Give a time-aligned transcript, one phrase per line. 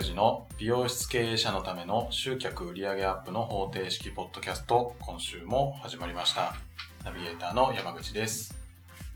[0.00, 6.54] 裕二の美容室経営者のための集客売上アップの方程式ポッドキャスト、今週も始まりました。
[7.04, 8.54] ナビゲーターの山口です。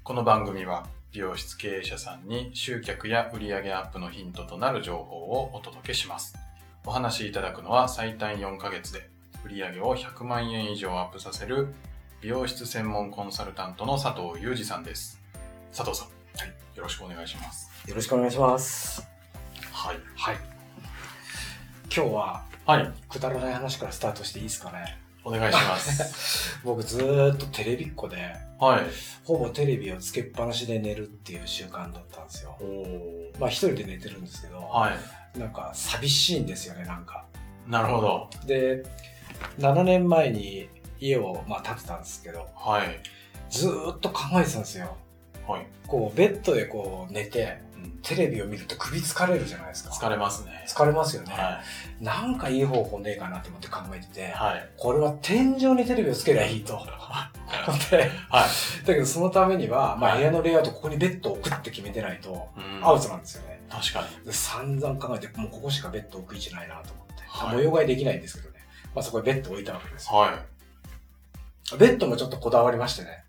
[0.03, 6.37] この番組は美容室経営者さんに集客や売上アップのヒントとなる情報をお届けします。
[6.85, 9.09] お話しいただくのは最短4ヶ月で
[9.43, 11.69] 売上を100万円以上アップさせる
[12.21, 15.19] 美容室専門コンサルタントの佐藤裕二さんです。
[15.75, 17.71] 佐藤さん、はい、よろしくお願いします。
[17.89, 19.14] よろしくお願いします。
[21.97, 24.99] 今日は、はい、くだらない話からスタートしていいですかね。
[25.23, 26.59] お願いします。
[26.67, 28.17] 僕ずーっとテレビっ子で、
[28.59, 28.83] はい。
[29.23, 32.57] ほぼテレビをつけっぱなしで寝るっていう習慣だったんですよ。
[32.61, 34.91] おーまあ一人で寝てるんですけど、は
[35.37, 35.39] い。
[35.39, 37.27] なんか寂しいんですよね、なんか。
[37.69, 38.29] なるほど。
[38.45, 38.83] で、
[39.61, 40.69] 7年前に
[40.99, 43.01] 家をまあ建てたんですけど、はい。
[43.51, 44.97] ずーっと考えてたんですよ。
[45.47, 45.67] はい。
[45.87, 47.64] こう、ベッドでこう寝て、うん
[48.03, 49.91] テレビを見ると首疲れるじゃないですか。
[49.91, 50.65] 疲れますね。
[50.67, 51.33] 疲れますよね。
[51.33, 51.61] は
[52.01, 54.71] なんかいい方法ねえかなと思って考えててい。、はい。
[54.77, 56.79] これは天井にテレビをつけりゃいいと。
[57.91, 58.87] で、 はい。
[58.87, 63.63] だけどそのためには、まあはい部屋のレイアウトここにベッドを置くって決めてないと、うんアウトなんですよね。
[63.71, 64.27] 確かに。
[64.27, 67.23] で散々考えて、もうここしかベッド置く位置ないなと思って。
[67.27, 68.61] はい模様替えできないんですけどね。
[68.95, 70.19] まあそこにベッドを置いたわけですよ。
[70.19, 71.77] はい。
[71.79, 73.25] ベッドもちょっとこだわりましてね。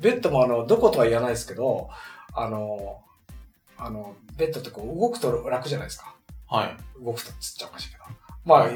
[0.00, 1.88] ベッドもあの、どことは言わないですけど、
[2.34, 3.00] あの、
[3.78, 6.14] あの、ベッドってこう動くと楽じゃないですか。
[6.48, 7.04] はい。
[7.04, 8.04] 動くとつっちゃおかしいけど。
[8.44, 8.68] まあ、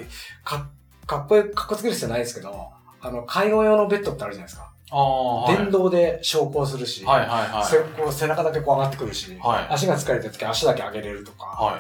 [0.45, 0.69] か、
[1.07, 2.71] かっこいい、かっこつける必要ないですけど、
[3.01, 4.71] あの、介護用のベッドってあるじゃないですか。
[4.91, 5.57] ああ、はい。
[5.57, 7.65] 電動で昇降するし、はいはいはい。
[7.65, 11.47] せこう背中だけこう上がってくるし、はい足が疲れてる時は足だけ上げれるとか。
[11.47, 11.79] は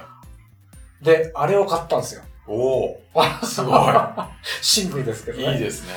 [1.02, 1.04] い。
[1.04, 2.22] で、あれを買ったんですよ。
[2.46, 2.54] お
[2.84, 3.00] お。
[3.44, 3.94] すごい。
[4.62, 5.54] シンプルですけどね。
[5.54, 5.92] いいですね。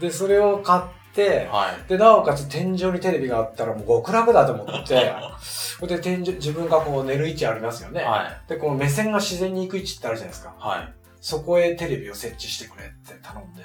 [0.00, 0.86] で、それを買って、
[1.24, 1.88] はい。
[1.88, 5.12] で、なおかつ天井にテレビがあったらもう極楽だと思って、
[5.86, 8.02] で天井、自分がこう寝る位置ありますよね。
[8.02, 8.48] はい。
[8.48, 10.54] で、この目線が自然に行く位置ってあるじゃないですか。
[10.58, 10.92] はい。
[11.20, 13.64] そこへテレビを設置してくれって頼んで、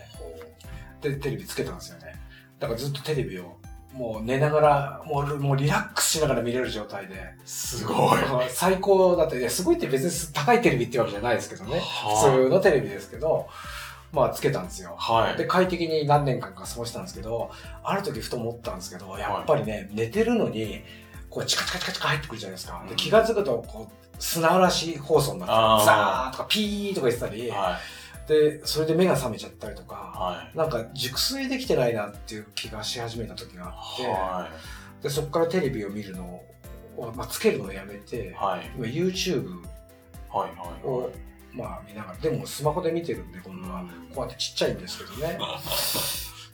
[1.01, 2.16] で、テレビつけたんですよね。
[2.59, 3.57] だからずっとテレビを、
[3.94, 8.19] もう寝ながら、もうもうリラックスしながら見れる状態で、すごい。
[8.50, 11.79] 最高だって、いやすごいって別に高いテレビってわけじゃないですけどね。
[11.79, 13.47] 普はい通のテレビですけど、
[14.11, 14.95] まあつけたんですよ。
[14.97, 15.38] はい。
[15.38, 17.51] で、快適に何年間か過ごしたんですけど、
[17.83, 20.83] ある時ふと思ったんですけど、やっぱりね、寝てるのに、
[21.29, 22.83] こうチカチカチカチカ入ってくるじゃないですか。
[22.85, 27.77] でうん気がつくと、こう、砂嵐放送になってザーとかピーとか言ってたり、は
[28.27, 28.27] い。
[28.27, 30.57] で、それで目が覚めちゃったりとか、はい。
[30.57, 34.49] なんか熟睡できてないなっていう気がし始めた時があって、は
[34.99, 35.03] い。
[35.03, 36.43] でそこからテレビを見るの
[36.97, 38.69] を、まあ、つけるのをやめて、はい。
[38.75, 39.61] 今 YouTube
[40.29, 40.49] はい。
[40.55, 40.88] はい。
[40.88, 41.11] を、
[41.53, 45.39] まあ見ながら、でもスマホで見てるんで、今度は、うんこうやってちっちゃいんですけどね。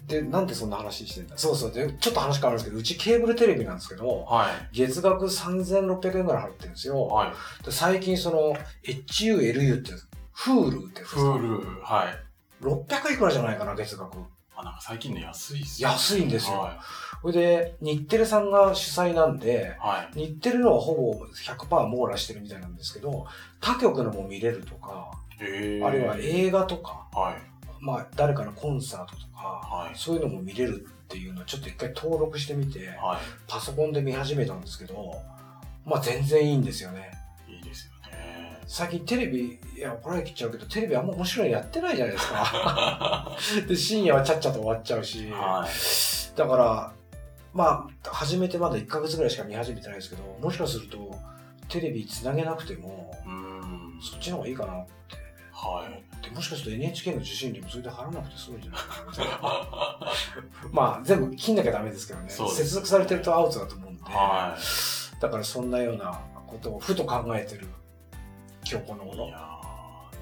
[0.08, 1.38] で、なんでそんな話してんだ？
[1.38, 1.72] そうそう。
[1.72, 4.76] で、ちょっと話変わるんですけど、うちケーブルテレビなんですけど、はい。
[4.76, 7.06] 月額3600円ぐらい払ってるんですよ。
[7.06, 7.66] はい。
[7.66, 9.92] で最近その、HU、LU って、
[10.36, 11.82] Hulu ってやつですか、Hulu。
[11.82, 12.64] はい。
[12.64, 14.18] 600いくらじゃないかな、月額。
[14.58, 16.80] あ、なんか最近の安いっすよね安いんですよは
[17.22, 19.80] それで、日テレさんが主催なんで、い。
[19.80, 20.20] はい。
[20.20, 23.28] 日テレのはほぼ100%網羅してるみたいなんですけど、
[23.60, 27.36] 他局のも見れるとか、えーあるいは映画とか、はい。
[27.80, 29.98] まあ誰かのコンサートとか、はい。
[29.98, 35.16] そういうのも見れるっていうのをちょっと一回登録してみて、はパソコンで見始めたんですけど、
[35.86, 37.12] まあ全然いいんですよね。
[38.68, 43.38] 最近テレビ、いや、これ切っちゃうけど、テレビあんま面白いのやってないじゃないですか。
[43.68, 46.38] で、深夜はちゃっちゃと終わっちゃうし、はい。
[46.38, 46.94] だから、
[47.54, 51.18] まあ、始めてまだ1ヶ月ぐらいしか見始めてないですけど、もしかすると、
[51.70, 54.00] テレビつなげなくても、うーん。
[54.02, 54.92] そっちの方がいいかなって。
[55.54, 56.24] はい。
[56.24, 60.00] でもしかすると NHK の受信料もそれで払わなくて済むんじゃないか
[60.62, 60.70] な。
[60.72, 64.04] まあ、全部切んなきゃダメですけどね接続されてるとアウトだと思うんで。
[64.04, 65.22] はい。
[65.22, 67.68] だからそんなようなことをふと考えてる
[68.70, 69.30] 今日この頃い。
[69.30, 69.38] や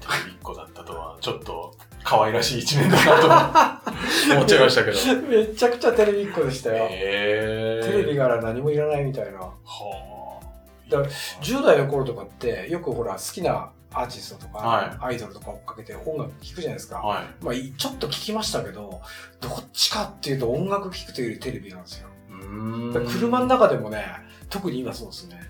[0.00, 1.74] ー、テレビっ子だったとは、ちょっと
[2.04, 3.90] 可愛らしい一面だなと
[4.34, 4.96] 思っちゃいましたけど。
[5.28, 6.86] めちゃくちゃテレビっ子でしたよ。
[6.90, 7.86] へー。
[7.90, 9.40] テレビから何もいらないみたいな。
[9.40, 9.52] は
[10.88, 16.98] だから10代の頃とかってよくほら好きなアーティストとか、はアイドルとか追っかけて音楽聴くじゃないですか。
[16.98, 17.44] はい。
[17.44, 19.00] まあいちょっと聞きましたけど、
[19.40, 22.08] どっちかっていうと音楽聴くというよりテレビなんですよ。
[23.10, 24.04] 車の中でもね、
[24.48, 25.40] 特に今そうですね。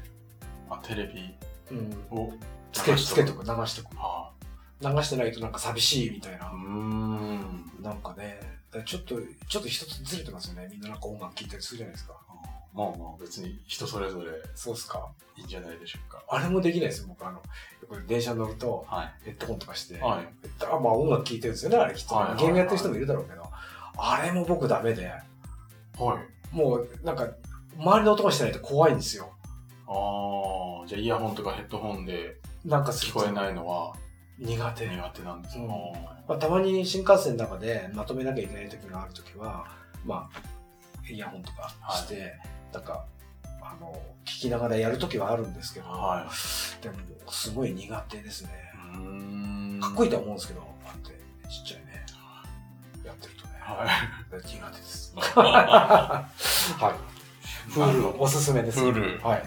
[0.70, 1.34] あ、テレビ
[1.70, 2.06] うん。
[2.18, 2.32] を
[2.76, 3.96] つけ、つけとく、流しとく。
[3.96, 4.30] は
[4.80, 6.52] 流してないとなんか寂しいみたいなあ。
[6.52, 6.58] うー。
[6.58, 7.70] ん。
[7.82, 8.40] なんかね、
[8.70, 9.16] だからちょっと、
[9.48, 10.68] ちょっと一つずれてますよね。
[10.70, 12.14] みんななんか音楽聴いたりするじゃないですか。
[12.74, 15.08] まあまあ別に人それぞれそうっすか。
[15.36, 16.22] いいんじゃないでしょうか。
[16.28, 17.26] あれもできないですよ、僕。
[17.26, 17.40] あの、
[18.06, 19.14] 電車乗ると、はい。
[19.24, 20.28] ヘッドホンとかして、はい。
[20.62, 22.14] あまあ音楽聴いてるんですよね、あれきっと。
[22.38, 23.42] ゲームやってる人もいるだろうけど。
[23.96, 26.20] あれも僕ダメで、は
[26.52, 26.54] い。
[26.54, 27.28] もうなんか、
[27.78, 29.32] 周りの音がしてないと怖いんですよ。
[29.86, 32.36] ああ、じゃあイヤホンとかヘッドホンで
[32.66, 33.94] なんかす聞こえないのは
[34.38, 34.88] 苦手。
[34.88, 35.64] 苦手なんですよ。
[35.64, 35.68] うん
[36.28, 39.66] まあ、たまに新幹線の中でまとめなきゃいけない時がある時は、
[40.04, 40.40] まあ、
[41.08, 42.34] イヤホンとかして、
[42.72, 43.06] なんか、
[43.62, 46.28] あの、聞きながらやる時はあるんですけど、は
[46.82, 46.96] でも、
[47.30, 48.50] すごい苦手ですね。
[49.80, 51.10] かっこいいとは思うんですけど、こうやって
[51.48, 52.06] ちっちゃいね。
[53.04, 53.54] やってるとね。
[53.60, 53.86] は
[54.32, 55.14] 苦手です。
[55.16, 55.20] い。
[55.38, 56.26] は
[57.68, 57.70] い。
[57.70, 58.80] フールおすすめです。
[58.80, 59.44] フールはい。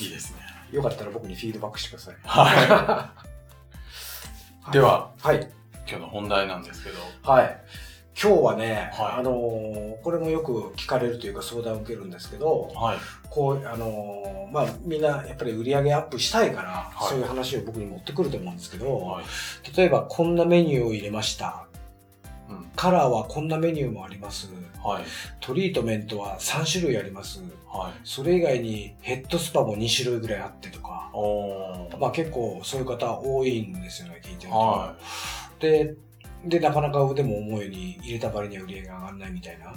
[0.00, 0.45] いいですね。
[0.72, 2.16] よかったら僕にフィードバックしてください。
[2.24, 5.48] はい では、はい。
[5.88, 7.60] 今日の本題なんですけど、はい。
[8.20, 12.98] 今日はね、はいあのーこれもよく聞かれるというか相談を受けるんですけど、はい。
[13.28, 19.24] こう、あのーまあ、みんなやっぱり売り上げアップしたいから、はいそういう話を僕に持ってくると思うんですけど、はい。
[19.76, 21.66] 例えばこんなメニューを入れました。
[22.76, 22.90] うん。
[22.90, 24.48] カラーはこんなメニューもあります。
[24.84, 25.04] はい。
[25.40, 27.40] トリートメントは3種類あります。
[27.66, 28.00] はい。
[28.04, 31.10] それ以外にヘッドスパも2種類ぐらいあってとか。
[31.98, 34.58] まあ結構そういう方多いんですよね、聞いてると。
[34.58, 34.96] は
[35.58, 35.94] で、
[36.44, 39.74] で、なかなかでも思うように入れた割には売り上げが上がらないみたいな。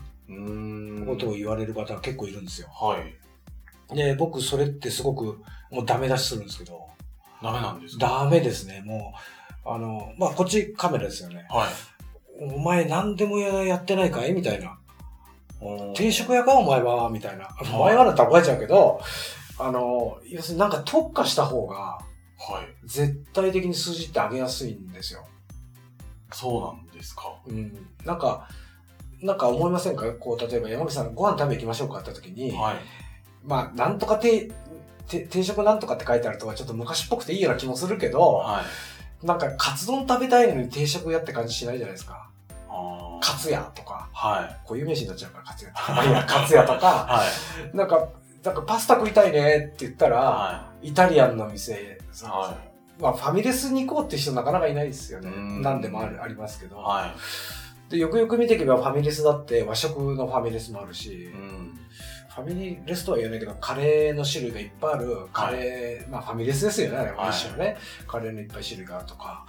[1.08, 2.68] ことを言われる方は結構いるんですよ。
[2.70, 3.96] はい。
[3.96, 5.42] で、僕それってすごく
[5.72, 6.88] もうダメ出しするんですけど、
[7.42, 8.08] ダメなんですか？
[8.26, 9.14] ダメですね、も
[9.66, 9.70] う。
[9.70, 11.48] あの、まあ、こっちカメラですよね。
[11.50, 11.68] はい。
[12.40, 14.34] お前何でもややってないかい？
[14.34, 14.78] みたいな。
[15.94, 17.10] 定食屋かお前は？
[17.10, 17.50] みたいな。
[17.74, 19.02] お前はだったら怒られちゃうけど、
[19.58, 22.00] あの、要するになんか特化した方が、
[22.38, 22.88] はい。
[22.88, 25.28] 絶対的に数字って上げやすいんですよ。
[26.32, 27.24] そうなんですか？
[27.46, 27.88] うん。
[28.06, 28.48] なんか、
[29.22, 30.10] なんか思いませんか？
[30.14, 32.76] こう、例えば山口さんご飯食べ行きましょうかって言った時に、はい。
[33.44, 34.50] まあ、なんとか定、
[35.08, 38.62] 定定食なんとかって書いてあるとはちょっと昔っぽくていいような気もするけど、は
[39.24, 39.26] い。
[39.26, 42.29] なんかカツ丼食べたいのに定食屋って感じしないじゃないですか。
[42.80, 44.68] あーカツ屋とか、はい。
[44.68, 47.24] こういう名詞になっちゃうからカツ屋とか、まあいいやカツ屋とか、は
[47.74, 47.78] い。
[47.78, 48.10] なんか、
[48.44, 52.58] なんかパスタ食いたいねって言ったら、はイタリアンの店、は
[53.00, 55.30] まあファミレスに行こうって人なかなかいないですよね。
[55.30, 56.80] うん何でもあるありますけど、い。
[56.80, 57.14] は
[57.90, 57.98] で。
[57.98, 61.32] よくよく見ていけばファミレスだって和食のファミレスもあるし、い。
[61.32, 61.80] うん。
[62.30, 67.34] ファミリレスとは言わないけど、カレーの種類がいっぱいある、カレー、まあファミレスですよね、あれははい
[68.08, 69.46] カレーのいっぱい種類があるとか、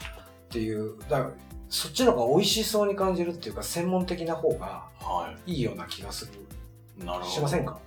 [0.47, 1.29] っていう、だ
[1.71, 6.33] そっちの方が美味しそうに感じるっていうか、専門的な方がはいいような気がする。
[7.01, 7.05] い。
[7.05, 7.31] なるほど。
[7.31, 7.79] しませんか？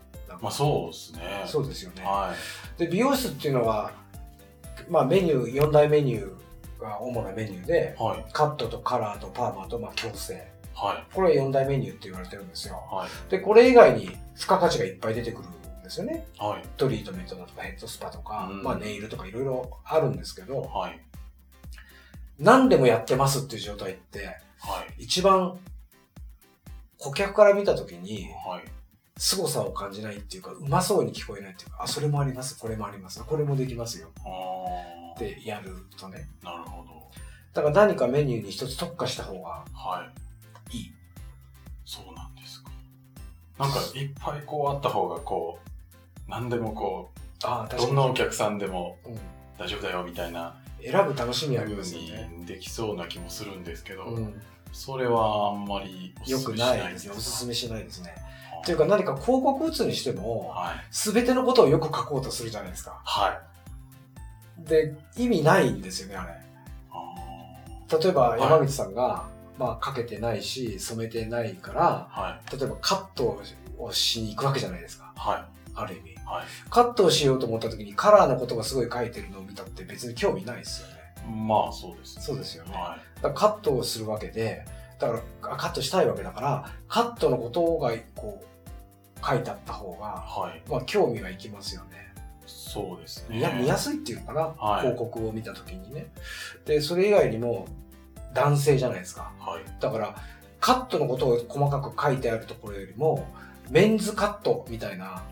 [0.41, 1.19] まあそうですね。
[1.45, 2.03] そうですよね。
[2.03, 2.33] は
[2.77, 3.91] で、美容室っていうのは、
[4.89, 8.25] まあメニュー、4大メニューが主なメニューでい。、はい。
[8.33, 10.33] カットとカラーとパーマと、まあ矯正。
[10.73, 11.13] はい。
[11.13, 12.81] これは4大メニューって言われてるんですよ。
[12.91, 13.31] はい。
[13.31, 16.25] で、これ以外に付加価値がいっぱい出てくるんですよね。
[16.39, 16.67] はい。
[16.77, 20.99] トリートメントだとかヘッドスパとか、うんまあネイルとかいろいろあるんですけど、はい。
[22.39, 24.25] 何でもやってますっていう状態って、
[24.59, 25.03] はい。
[25.03, 25.57] 一番
[26.97, 28.63] 顧客から見たときにはい。
[29.17, 36.27] 凄さを感じないっていうか、うまそうに聞こえないっていうか、あ、それもあります、これもあります、これもできますよあってやるとね。
[36.43, 36.49] あ。
[36.49, 36.89] なるほど。
[37.53, 40.09] だから何かメニューに一つ特化した方がは
[40.71, 40.77] い。
[40.77, 40.93] いい。
[41.85, 42.71] そうなんですか。
[43.59, 45.69] なんかいっぱいこうあった方がこう、
[46.29, 47.11] 何でもこ
[47.43, 47.87] ああ、う、確かに。
[47.87, 49.19] どんなお客さんでもうん
[49.59, 52.31] 大丈夫だよみたいな選ぶ楽しみあり風ますよね。
[52.37, 54.41] にできそうな気もするんですけど、うん。
[54.71, 57.11] それはあんまりおよくすすめしないですね。
[57.11, 58.09] おすすすめしないですね。
[58.09, 58.13] か
[58.63, 60.75] っていうか何か広告打つにしても、はい。
[60.89, 63.01] すべてのことをよく書こうとするじゃないですか。
[63.03, 63.39] は
[64.59, 64.67] い。
[64.67, 66.33] で、意味ないんですよね、あれ。
[66.91, 72.57] あ例えばい山口さんが、まあかけてないし、染めてないから、ーはい。
[72.57, 73.41] 例えばカット
[73.77, 75.11] をしに行くわけじゃないですか。
[75.15, 76.12] はある意味。
[76.23, 76.25] い。
[76.25, 76.45] はい。
[76.69, 80.93] カットをしようと思った時にカラーのことがすごい書いてるのを見たって別に興味ないですよね。
[81.47, 82.23] まあそうですね。
[82.23, 82.73] そうですよね。
[82.73, 84.65] はだからカットをするわけで、
[84.99, 89.99] だからあカットしたいわけだから、カットのことがこう書いてあった方い。
[89.99, 90.61] が、はい。
[90.69, 92.13] まあ興味はいきますよね。
[92.45, 93.37] そうですね。
[93.37, 96.07] 見や見やすいっていうのかな、はい広告を見た時にね。
[96.65, 97.67] で、それ以外にも
[98.33, 99.31] 男性じゃないですか。
[99.39, 99.63] はい。
[99.79, 100.15] だから、
[100.59, 103.27] カットのことを細かく書いてあるところよりも、
[103.69, 105.23] メンズカットみたいな、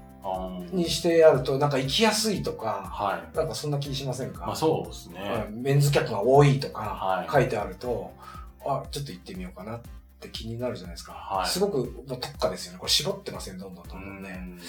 [0.72, 3.36] にしてあると、なんか行きやすいとか、はい。
[3.36, 5.48] なんかそんな気しませんか、まあそうですね。
[5.50, 8.14] うんメンズ客が多いとかはい書いてあると、
[8.66, 9.82] あ、ちょっと行ってみようかなっ
[10.20, 11.14] て気になるじゃないですか。
[11.14, 12.80] はいすごく特化ですよね。
[12.80, 14.32] これ絞ってますよね、どんどんどうんどんね。
[14.32, 14.60] ん。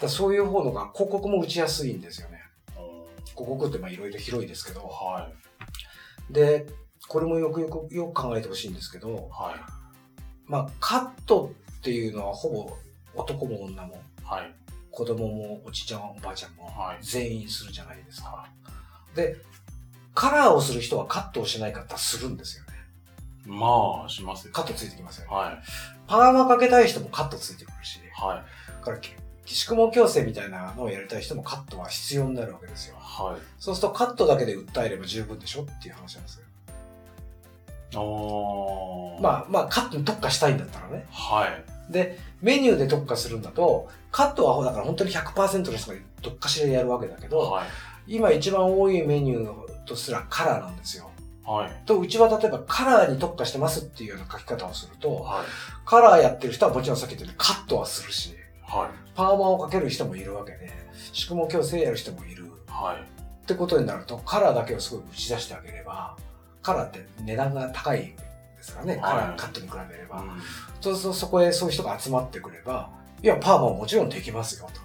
[0.00, 2.40] だそういう方のが広告も打ちやすいんですよね。
[2.76, 3.04] お
[3.34, 4.86] 広告ってまあいろいろ広いですけど。
[4.86, 5.28] は
[6.30, 6.32] い。
[6.32, 6.66] で、
[7.08, 9.54] これもよくよくよく考えてほしいんですけど、はい。
[10.46, 12.76] まあカットっていうのはほぼ
[13.14, 14.54] 男も女もはい。
[14.92, 16.98] 子供もおじちゃんおばあちゃんもはい。
[17.00, 18.46] 全員するじゃないですか。
[19.16, 19.36] で、
[20.14, 22.72] カラーをする人はカットをしない方はするんですよね。
[23.46, 24.52] まあ、しますよ。
[24.52, 25.34] カットついてきますよね。
[25.34, 25.58] はい。
[26.06, 28.00] パーマかけたい人もカットついてくるし。
[28.14, 28.72] はい。
[28.72, 28.98] だから
[29.44, 32.96] 宿毛矯正みたいなのをやりたい人もカットは必要になるわけですよ。
[32.98, 33.40] はい。
[33.58, 36.44] そうするとカットだけで訴えれば十分でしょっていう話なんですよ。
[37.94, 39.20] ああ。
[39.20, 41.06] まあまあカットに特化したいんだったらね。
[41.10, 41.92] はい。
[41.92, 47.66] で、メニューで特化するんだと、カットはだから本当に100%の人がどっかしらでやるわけだけど、はい。
[48.06, 51.10] 今一番多いメニューとすらカラーなんですよ。
[51.44, 51.86] はい。
[51.86, 55.44] と、うちは例えばカラーに特化してますっていうような書き方をすると、はい。
[55.86, 58.34] カラーやってる人はもちろんさっき言ったようにカットはするし、
[58.66, 58.88] はい。
[59.14, 60.70] パーマをかける人もいるわけで、
[61.12, 62.50] 宿毛矯正やる人もいる。
[62.66, 62.96] はい。
[63.00, 66.16] ってことになると、カラーだけをすごい打ち出してあげれば、
[66.62, 68.14] カラーって値段が高い
[68.62, 70.20] ですからね、カラはいーカットに比べれば。
[70.20, 70.30] うん
[70.80, 72.90] そうするとそこへそういう人が集まってくれば、
[73.22, 74.80] いや、パーマももちろんできますよと。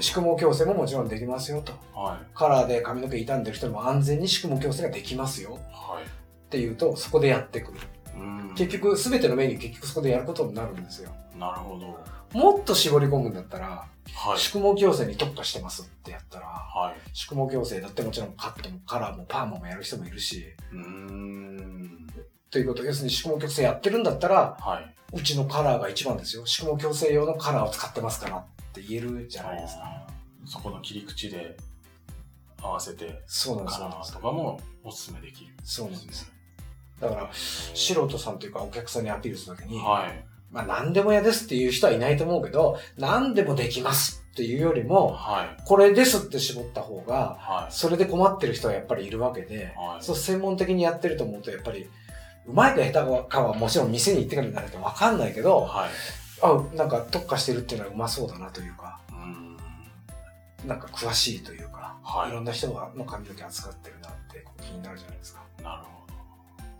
[0.00, 1.72] 宿毛矯正ももちろんできますよと。
[1.94, 2.26] はい。
[2.34, 6.04] カラーで髪の毛傷んでる人にも安全に宿毛矯正ができますよはい。
[6.04, 6.06] っ
[6.50, 7.78] ていうと、そこでやってくる。
[8.16, 11.10] うん結局、すべてのメニュー結局そこでやることになるんですよ。
[11.38, 11.98] なるほど。
[12.38, 14.38] もっと絞り込むんだったら、はい。
[14.38, 16.94] 宿毛矯正に特化してますってやったら、はい。
[17.12, 21.99] 宿毛矯正だってもちろんカットもカラーもパーマもやる人もいるし、うーん。
[22.50, 24.94] ということ、要するに宿毛矯正やってるんだったら、はい。
[25.12, 26.46] うちのカラーが一番ですよ。
[26.46, 30.06] 宿毛矯正用のカラーを使ってますからって言えるじゃないですか。
[30.44, 31.56] そこの切り口で
[32.60, 35.52] 合わせてそうなんですカラーとかもおすすめできる。
[35.62, 36.32] そうなんです。
[37.00, 40.24] だから、素人さんというかお客さんにアピールするときに、はい。
[40.50, 45.62] まあ何でも嫌ですっていう人はいないと思うけど、何でもできますっていうよりも、はい。
[45.64, 47.72] これですって絞った方が、はい。
[47.72, 50.04] それで困ってる人はやっぱりいるわけで、はい。
[50.04, 51.88] そう専門的にやってると思うと、やっぱり、
[52.46, 55.90] うまいか下手かはもちろん店に行ってからになるとわかんないけど、はい。
[56.42, 60.68] あ、なんか特化してるっていうのはうまそうだなというか、うーん。
[60.68, 65.42] なんか詳しいというか、はいいろんな人がの髪の毛扱ってるなって気になるじゃないですか。
[65.62, 66.00] なるほ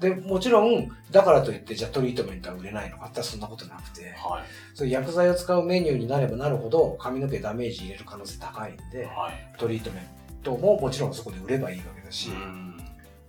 [0.01, 4.31] で、もちろん、だからといって、じゃあトリートメントは売れないのかってそんなことなくて、ど。
[4.31, 4.45] はい。
[4.75, 9.59] そういう薬剤を使うメニューになればなるほど、髪の毛ダメージ入れる可能性高いんで、はい。
[9.59, 10.05] トリートメン
[10.43, 12.70] トももちろんそこで売ればいいわけだし、うーん。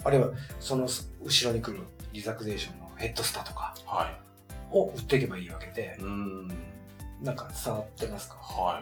[0.03, 0.29] あるいは
[0.59, 0.87] その
[1.23, 4.75] 後ろに来るリザクゼーションのヘッドスタとかはい。
[4.75, 6.47] を売っていけばいいわけで、うーん。
[7.21, 8.35] なんか伝わってますか？
[8.35, 8.81] は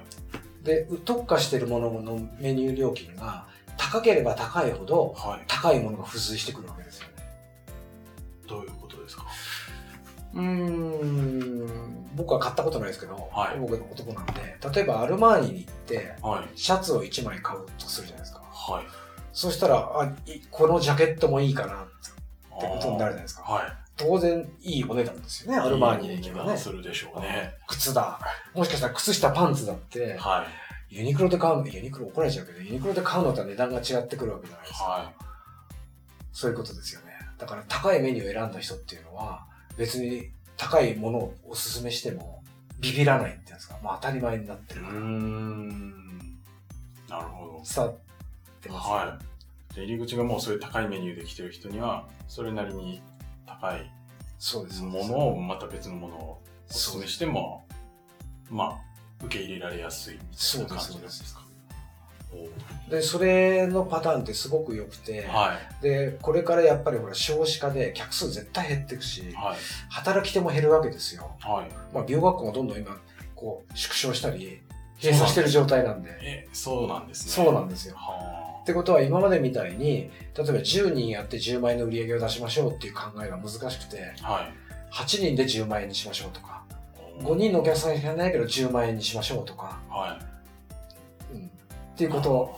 [0.64, 0.66] い。
[0.66, 5.42] で、特化してるもののメニュー料金が高ければ高いほど、はい。
[5.48, 7.14] 高いものが付随してくるわけですよね。
[8.48, 9.26] どういうことですか？
[10.36, 16.58] うーん、僕は買ったことないですけど、はい僕の男なんで、例えばアルマーニに行って、はい。
[16.58, 18.42] シャツを1枚買うとするじゃないですか。
[18.42, 18.86] はい。
[19.34, 21.86] そしたら、あ、いこのジャケットもいいかなっ
[22.62, 23.44] てことになるじゃないですか。
[23.44, 23.72] はい。
[23.96, 26.58] 当然、いいお値段ですよね、アルマーニで行けばね。
[26.58, 27.54] するでしょうね。
[27.68, 28.20] 靴だ。
[28.54, 30.46] もしかしたら靴下パンツだって、は
[30.90, 30.96] い。
[30.96, 34.84] ユニクロで買うの、ユニクロ怒られちゃうけど、ユニクロで買うのとは値段が違ってくるわけじゃないですか。
[34.86, 35.12] は
[36.32, 37.08] そういうことですよね。
[37.38, 39.46] だから高いメニューを選んだ人っていうのは、
[39.78, 42.42] 別に高いものをおすすめしても、
[42.80, 44.94] ビビらないっていうんですか、まあ当たり前になってるから。
[44.94, 45.90] ん。
[47.10, 47.64] なるほど。
[47.64, 47.94] 伝わ
[48.60, 49.18] ってます、は
[49.72, 49.76] い。
[49.76, 53.02] で入り口がもうそういう高いメニューで来てる人には、それなりに
[53.46, 53.90] 高い
[54.38, 54.84] そうです。
[54.84, 57.66] ものをまた別のものをおすすめしても、
[58.50, 58.80] ま
[59.22, 61.42] あ、受け入れられやすいみたいな感じなんですか？
[62.32, 65.84] おで、それのパターンってすごく良くて、はい。
[65.84, 69.58] で、これからやっぱりほら少子化で客数絶対減っていくし、はい。
[69.90, 71.32] 働き手も減るわけですよ。
[71.42, 71.72] はい。
[71.94, 72.98] まあ、美容学校もどんどん今、
[73.36, 74.62] こう、縮小したり、
[75.02, 76.18] 閉鎖してる状態なんで。
[76.22, 77.32] え、そうなんですね。
[77.32, 77.96] そうなんですよ。
[78.70, 84.32] はってことは今までみたいに、例えば10人やって10万円の売り上げを出しましょうっていう考えが難しくて、あ。
[84.32, 84.54] はい。
[84.94, 86.64] 8人で10万円にしましょうとか、
[87.24, 90.20] お5人のお客さんしかいないけど10万円にしましょうとか、は
[91.32, 91.36] い。
[91.36, 91.50] うん、っ
[91.96, 92.56] ていうことを、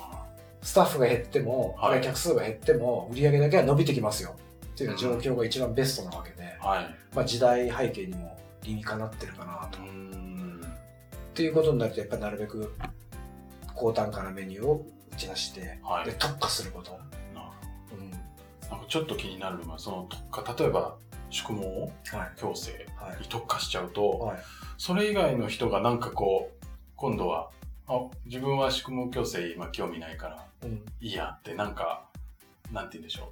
[0.62, 4.36] スタッフが減っても、はい客数が減っても、売り上げだけは伸びてきますよ
[4.74, 7.16] っていう状況が一番ベストなわけで、はい。
[7.16, 9.80] まあ時代背景にも理にかなってるかなと。
[9.80, 9.84] っ
[11.34, 12.74] ていうことになると、やっぱりなるべく
[13.74, 14.86] 高単価なメニューを
[15.22, 16.92] 打ち出して、はいで、特化すること。
[16.92, 17.02] なる
[18.00, 18.12] うん。
[18.12, 20.98] なんかちょっと気になるのが、その特化、例えば、
[21.30, 22.40] 宿毛はい。
[22.40, 23.28] 矯正はいに。
[23.30, 24.38] 特化しちゃうと、はい。
[24.78, 27.52] それ以外の人がなんかこう、今度は、
[27.88, 30.84] あ、自分は宿毛矯正今興味ないからうん。
[31.00, 32.06] いいやってなんか、
[32.72, 33.28] なんて言うんでしょう。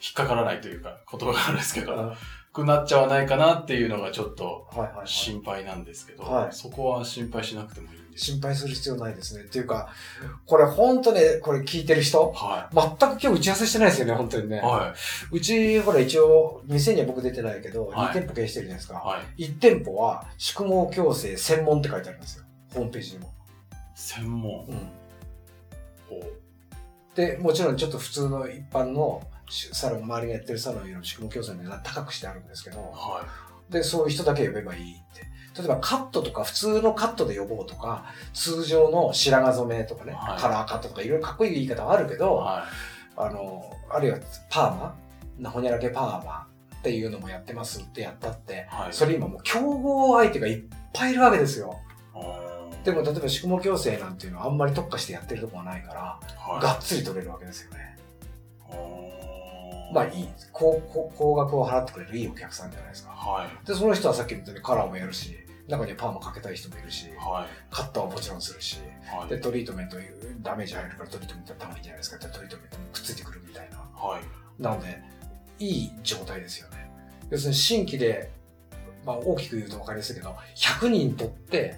[0.00, 2.16] 引っかからないというか、言葉があるんですけど、は
[2.52, 5.06] くなっちゃわないかなっていうのがちょっといはいはい。
[5.08, 9.44] 心配なんですけど、はいそこは心配しなくてもいいんです心配する必要ないですね。
[9.44, 9.88] っていうか、
[10.44, 14.56] これ本当ね、これ聞いてる人、は全く今日打ち合わせしてないですよね、本当にね。
[14.56, 14.60] い。
[14.60, 14.94] は
[15.30, 18.94] うち、ほら一応、店には僕出てないけど、はい2店舗経営してるじゃないですい。
[18.94, 18.94] か。
[18.98, 19.42] はい。
[19.44, 22.44] 1店舗は、宿毛矯正専門って書いてありますよ。
[22.74, 23.32] ホームページにも。
[23.94, 24.66] 専門。
[24.66, 24.74] うん。
[26.08, 26.20] ほ
[27.14, 33.24] で、もちろんちょっと普通の一般のサロン、周りがやってるサロンよりも宿毛矯正の値段高くしてあるんですけどう、は
[33.70, 35.28] で、そういう人だけ呼べばいいって。
[35.58, 42.64] 例えばカットとか普通のカットで呼ぼうとか、通常の白髪染めとかね、はいカラーカットとかいろいろかっこいい言い方はあるけど、は
[43.16, 44.18] あの、あるいは
[44.50, 44.96] パーマ
[45.38, 46.46] なほにゃらけパーマ
[46.78, 48.82] っていうのもやってますってやったって、い。
[48.82, 48.92] はい。
[48.92, 50.62] それ今もう競合相手がいっ
[50.92, 51.76] ぱいいるわけですよ。
[52.84, 57.98] でも例えば宿毛矯正なんていうのはあんまり特化してやってるとこはないから、はい、がっつり取れるわけですよね。
[59.92, 63.10] まあいい、高高高額を払ってくれるいいお客さんじゃないですか。
[63.10, 63.66] はい。
[63.66, 65.36] で、その人はさっき言ったようにカラーもやるし、
[65.68, 67.74] 中にはパーマかけたい人もいるし、はい。
[67.74, 69.28] カットはもちろんするし、はい。
[69.28, 69.96] で、トリートメント、
[70.40, 73.78] ダメージ入るからトリートメントやった方がいいんじゃないですかってトリートメントもくっついてくるみたいな。
[73.78, 74.62] はい。
[74.62, 75.02] なんで、
[75.58, 76.90] いい状態ですよね。
[77.30, 78.30] 要するに新規で、
[79.04, 81.76] まあ大きく言うと分かりやすいけど、100人取って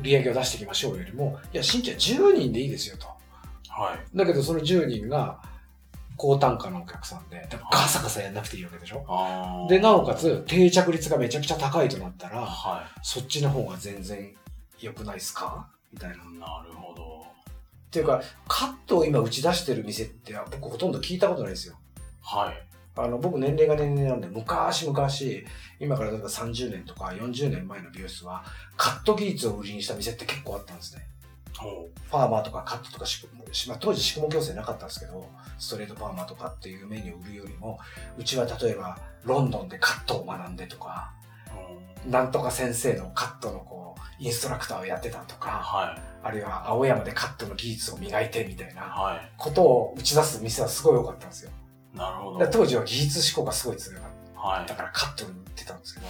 [0.00, 3.06] 売り上げを出していきましょうよりも、いや、新規は10人でいいですよと。
[3.68, 4.16] はい。
[4.16, 5.40] だけどその10人が
[6.20, 9.66] 高単価のお客さんで、ガサガサやんなくていいわけでしょ？
[9.70, 14.34] で、なおかつ定着率がめちゃくちゃ高いとなったら、はそっちの方が全然
[14.78, 15.70] 良くないですか？
[15.90, 16.16] みたいな。
[16.16, 16.38] っい。
[16.38, 17.24] なるほど。
[17.90, 21.78] ていうか、カットを今打ち出してる店って僕ほとんど聞いたことないですよ。
[22.20, 22.66] はい。
[22.96, 25.08] あの、僕年齢が年齢なんで、昔々、
[25.78, 28.44] 今から例えば30年とか40年前の美容室は、
[28.76, 31.06] カット技術を売りにした店って結構あったんですね。
[31.60, 33.26] ほパーマとかカットとかし、
[33.68, 37.78] まあ、当時宿毛矯正なかったんですけど、ストレートパーマとかっていうメニューを売るよりも、
[38.18, 41.12] うちは例えばロンドンでカットを学んでとか、
[42.06, 42.10] う。
[42.10, 46.02] なんとか先生のカットのこう、インストラクターをやってたとか、はい。
[46.22, 49.32] あるいは青山でカットの技術を磨いてみたいなはい。
[49.36, 51.50] ことを打ち出す店はすごい多かったんですよ。
[51.94, 52.46] なるほど。
[52.48, 54.19] 当時は技術志向がすごい強かった。
[54.40, 54.74] はいだ。
[54.74, 56.06] からカットに売ってたんですけど、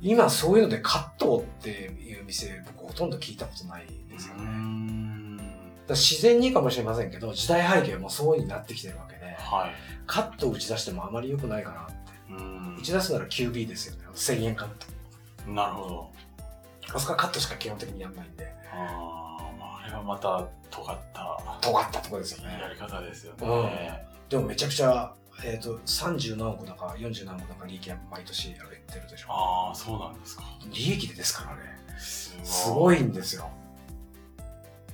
[0.00, 4.42] 今そういうのでカットっていう店、僕ほとんど聞いたことないですよね。
[5.88, 9.72] 自然にかもしれませんけど、時代背景もそうになってきてるわけで、はい。
[10.06, 11.94] カットを打ち出してもあまり良くないかなって。
[12.30, 14.02] うーん打ち出すなら QB ですよね。
[14.14, 14.68] 1000円カッ
[15.44, 15.50] ト。
[15.50, 16.12] なるほど。
[16.94, 22.58] あそこはカットしか基本的にやんないんで、ああ、あれはまた尖った尖ったところですよね。
[22.60, 24.06] やり方ですよね。
[24.28, 25.12] でもめちゃくちゃ、
[25.44, 28.58] えっ、と、30何億だか40何億だか利益は毎年上げ
[28.92, 29.28] てるでしょ。
[29.30, 30.44] ああ、そうなんですか。
[30.70, 31.62] 利益でですからね。
[31.98, 32.98] すすごい。
[32.98, 33.50] いんですよ。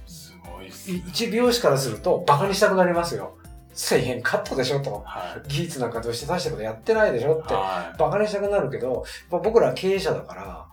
[0.07, 1.05] すごいっすいね。
[1.09, 3.37] 一美容師からするとバカにしたくなりますよ。
[3.75, 5.03] 1000円カットでしょと。
[5.07, 7.43] は技術なんかどうして大したことやってないでしょっい。
[7.49, 7.55] て。
[7.55, 10.67] はバカにしたくなるけど、まあ僕らは経営者だから、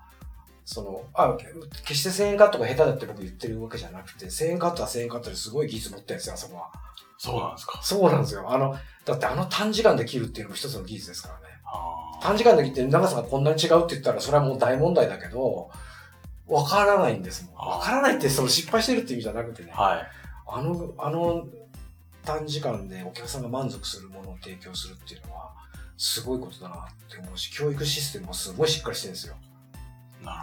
[0.66, 1.38] その、あ、
[1.86, 6.72] 決して1000円カットが下手だって僕言ってるわけじゃなくて、1000円カットは1000円カットですごい技術持ってるんですよ、あそこは。
[7.20, 7.22] い。
[7.22, 7.80] そうなんですか。
[7.82, 8.52] そうなんですよ。
[8.52, 8.76] あの、
[9.06, 11.46] だってあの短時間で切るっていうのも一つの技術ですからね。
[12.22, 15.70] 短時間で切って長さがこんなに違うって言ったらそれはもう大問題だけど、
[16.48, 17.70] わからないんですもん。
[17.70, 19.72] わからないってその失敗してるって意味じゃなくてね。
[19.74, 20.08] はい。
[20.48, 21.48] あの、あの
[22.24, 25.54] 短時間でお客さんが満足するものを提供するっていうのは、
[25.98, 29.36] すごいことだなって思うし、教育システムもすごいしっかりしてるんですよ。
[30.24, 30.40] なる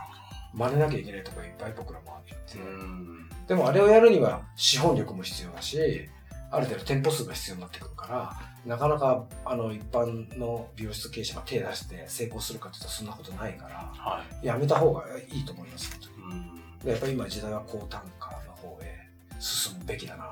[0.54, 2.58] 真似なきゃいけないとこいっぱい僕らもあって。
[2.58, 2.70] ほど。
[2.70, 3.28] うーん。
[3.48, 6.08] でもあれをやるには資本力も必要だし、
[6.52, 8.36] ある程度店舗数が必要になってくるから、
[8.66, 14.46] なかなかあの一般の美容室経営者が手出して成功するかというとそんなことないから、はい。
[14.46, 15.90] やめた方がいいと思います。
[16.18, 16.78] うーん。
[16.84, 19.08] でやっぱり今時代は高単価の方へ
[19.40, 20.30] 進むべきだな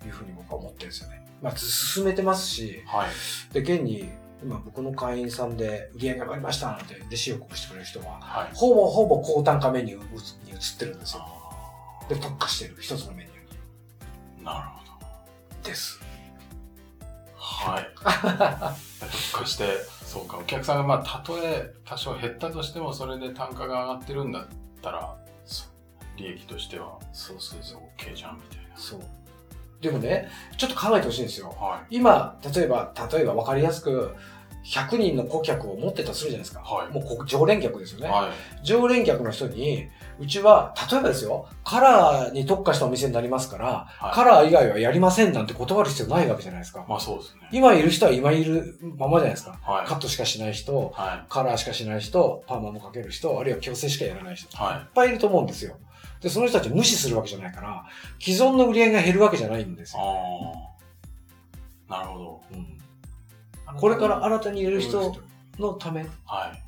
[0.00, 1.24] というふうに僕は思ってるんですよね。
[1.40, 3.54] まあ進めてますし、はい。
[3.54, 4.10] で、現に
[4.42, 8.50] 今僕の会員さんで売り上げ上がりましたなんて弟子予告してくれる人は、はい。
[8.54, 11.22] ほぼほぼ高単価メニューに移ってるんですよ。
[11.22, 14.81] あで、特化してる一つのメニューーなるほど。
[14.81, 14.81] に
[15.62, 16.00] です。
[17.36, 17.88] はい。
[19.32, 19.64] 特化して、
[20.04, 24.44] そうか、お客さんがまあ、たとえ多少減ったとしても、それで単価が上がってるんだっ
[24.82, 25.16] たら、
[26.16, 27.80] 利益としては、そうそうそう。
[27.96, 28.76] OK じゃんみたいな。
[28.76, 29.00] そう。
[29.80, 31.48] でもね、ちょっと考えてほしいんですよ。
[31.48, 34.14] は今、例えば、例えば分かりやすく、
[34.64, 36.60] 100人の顧客を持ってたとするじゃないですか。
[36.60, 38.02] はいもうこ常連客ですよい。
[38.02, 38.08] ね。
[38.08, 38.64] はい。
[38.64, 39.88] 常連客の人に、
[40.20, 43.66] うちは、例えばですよ、カラーに特化したお店になりますから、
[43.98, 46.84] はいカラー以外はやりませんなんて断る必要ないわけじゃないですか。
[46.88, 47.48] まあそうですね。
[47.50, 49.58] 今いる人は今いるままじゃないですか。
[49.62, 49.86] はい。
[49.86, 51.26] カットしかしない人、はい。
[51.28, 54.46] カラーしかしない人、パーマもかける人、あるいは矯正しかやらない人。
[54.56, 55.76] いはっぱいいると思うんですよ。
[56.20, 57.84] で、その人たちを無視するわけじゃないから、
[58.20, 59.98] 既存の売り上げが減るわけじゃないんですい。
[59.98, 60.04] よ。
[61.88, 61.98] ああ。
[61.98, 62.40] なるほど。
[62.52, 62.78] うん
[63.76, 65.16] これから新たに入れる人
[65.58, 66.02] のため。
[66.26, 66.62] はい。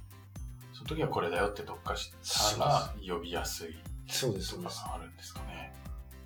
[0.72, 2.12] その時はこれだよって特化し
[2.58, 3.74] たら呼びやすい
[4.08, 4.84] そうです、そとかうです。
[4.94, 5.72] あるんですかね。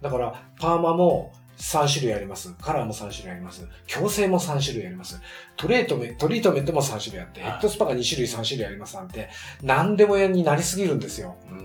[0.01, 2.55] だから、パーマも3種類あります。
[2.55, 3.67] カラーも3種類あります。
[3.87, 5.21] 矯正も3種類あります。
[5.57, 9.29] トレートメトリートメントも3種類あって、はいヘッドスパが2種類3種類ありますなんて、
[9.63, 11.37] 何でも屋になりすぎるんですよ。
[11.51, 11.57] うー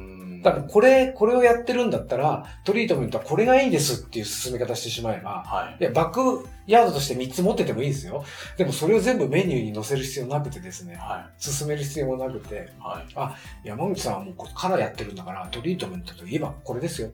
[0.49, 0.51] ん。
[0.51, 5.81] 多分これ、これをやってるんだったら、トリートメントはこれがいいですっていう進め方してしまえば、はい。
[5.81, 8.23] いや、バックヤードとして3つ持っててもいいですよ。
[8.57, 12.69] でもそれを全部メニューに載せる必要なくてですね、は進める必要もなくて、
[13.09, 13.15] い。
[13.15, 13.67] はい。
[13.67, 17.11] 山口さんはもうこっからやってるんだから、トリートメントといえばこれですよっ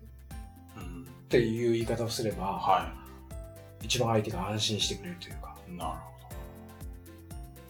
[0.77, 1.05] うん。
[1.29, 2.91] ていう言い方をすれば、は
[3.81, 5.71] 一番相手が安心してくれるというか、い。
[5.71, 5.95] なるほ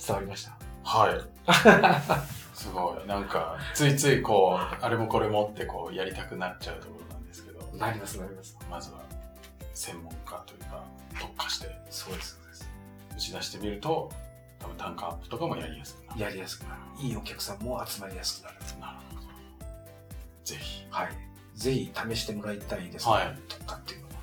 [0.05, 0.51] 伝わりました？
[0.51, 0.57] ど。
[0.83, 1.19] はい。
[2.53, 3.07] すごい。
[3.07, 8.57] なんか、ついついこう、あれもこれもってこう、やりたくなっちゃうところなんですけど、なります、なります。
[8.69, 8.99] まずは、
[9.73, 10.83] 専門家というか、
[11.19, 12.69] 特化してそうです、そうです。
[13.11, 14.11] 打ち出してみると、
[14.59, 16.21] 多分単価アップとかもやりやすくなる。
[16.21, 16.81] やりやすくなる。
[16.99, 18.57] いいお客さんも集まりやすくなる。
[18.79, 19.21] なるほど。
[20.43, 20.85] ぜひ。
[20.89, 21.09] はい。
[21.55, 24.13] ぜひ試してもらいたいですはい特化っていうのは。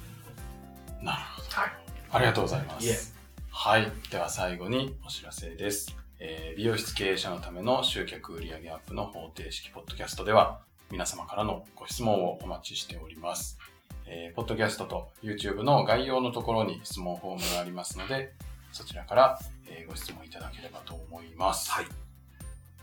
[1.03, 1.49] なるほど。
[1.51, 1.73] はい。
[2.13, 3.15] ありがとうございまいえす。
[3.51, 3.91] はい。
[4.11, 6.06] では最後にお知らせです。
[6.19, 13.59] えー美容室経営者のための集客売上アップの方程式ポッドキャストでは皆様からのご質問をお待ちしております。
[14.07, 18.33] えーポッドキャストと YouTube の概要のところに質問フォームがありますので、
[18.73, 21.71] そちらから、えーご質問いただければと思います。
[21.71, 21.87] はい。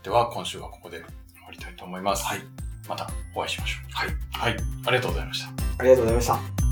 [0.02, 1.06] では今週はここで終
[1.46, 2.24] わりたいと思います。
[2.26, 2.40] はい。
[2.88, 3.92] またお会いしましょう。
[3.92, 4.08] はい。
[4.32, 4.56] はい。
[4.86, 5.48] ありがとうございました。
[5.78, 6.63] ありがとうございました。